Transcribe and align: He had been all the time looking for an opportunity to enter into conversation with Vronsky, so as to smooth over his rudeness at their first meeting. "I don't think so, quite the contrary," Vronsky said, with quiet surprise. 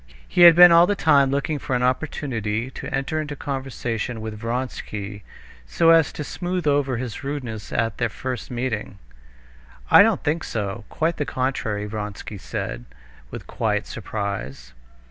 He 0.27 0.41
had 0.41 0.55
been 0.55 0.71
all 0.71 0.87
the 0.87 0.95
time 0.95 1.29
looking 1.29 1.59
for 1.59 1.75
an 1.75 1.83
opportunity 1.83 2.71
to 2.71 2.91
enter 2.91 3.21
into 3.21 3.35
conversation 3.35 4.19
with 4.19 4.33
Vronsky, 4.39 5.21
so 5.67 5.91
as 5.91 6.11
to 6.13 6.23
smooth 6.23 6.65
over 6.65 6.97
his 6.97 7.23
rudeness 7.23 7.71
at 7.71 7.99
their 7.99 8.09
first 8.09 8.49
meeting. 8.49 8.97
"I 9.91 10.01
don't 10.01 10.23
think 10.23 10.43
so, 10.43 10.85
quite 10.89 11.17
the 11.17 11.25
contrary," 11.25 11.85
Vronsky 11.85 12.39
said, 12.39 12.85
with 13.29 13.45
quiet 13.45 13.85
surprise. 13.85 14.73